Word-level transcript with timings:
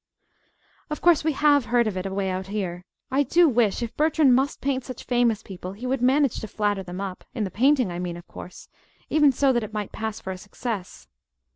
"Of 0.89 0.99
course 0.99 1.23
we 1.23 1.33
have 1.33 1.65
heard 1.65 1.85
of 1.85 1.95
it 1.95 2.07
away 2.07 2.31
out 2.31 2.47
here. 2.47 2.85
I 3.11 3.21
do 3.21 3.47
wish 3.47 3.83
if 3.83 3.95
Bertram 3.95 4.33
must 4.33 4.59
paint 4.59 4.83
such 4.83 5.03
famous 5.03 5.43
people, 5.43 5.73
he 5.73 5.85
would 5.85 6.01
manage 6.01 6.39
to 6.39 6.47
flatter 6.47 6.81
them 6.81 6.99
up 6.99 7.23
in 7.35 7.43
the 7.43 7.51
painting, 7.51 7.91
I 7.91 7.99
mean, 7.99 8.17
of 8.17 8.25
course 8.27 8.67
enough 9.11 9.35
so 9.35 9.53
that 9.53 9.61
it 9.63 9.73
might 9.73 9.91
pass 9.91 10.19
for 10.19 10.31
a 10.31 10.39
success! 10.39 11.07